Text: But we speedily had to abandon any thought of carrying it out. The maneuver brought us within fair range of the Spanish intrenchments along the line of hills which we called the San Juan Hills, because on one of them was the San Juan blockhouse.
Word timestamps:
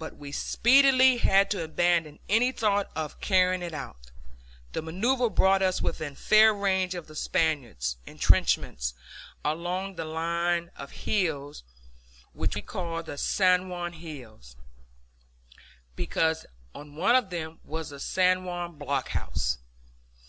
But 0.00 0.16
we 0.16 0.32
speedily 0.32 1.18
had 1.18 1.48
to 1.52 1.62
abandon 1.62 2.18
any 2.28 2.50
thought 2.50 2.90
of 2.96 3.20
carrying 3.20 3.62
it 3.62 3.72
out. 3.72 4.10
The 4.72 4.82
maneuver 4.82 5.30
brought 5.30 5.62
us 5.62 5.80
within 5.80 6.16
fair 6.16 6.52
range 6.52 6.96
of 6.96 7.06
the 7.06 7.14
Spanish 7.14 7.94
intrenchments 8.04 8.94
along 9.44 9.94
the 9.94 10.06
line 10.06 10.72
of 10.74 10.90
hills 10.90 11.62
which 12.32 12.56
we 12.56 12.62
called 12.62 13.06
the 13.06 13.16
San 13.16 13.68
Juan 13.68 13.92
Hills, 13.92 14.56
because 15.94 16.46
on 16.74 16.96
one 16.96 17.14
of 17.14 17.30
them 17.30 17.60
was 17.62 17.90
the 17.90 18.00
San 18.00 18.42
Juan 18.42 18.76
blockhouse. 18.76 19.58